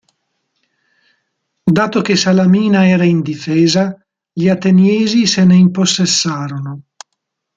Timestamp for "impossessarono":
5.55-6.81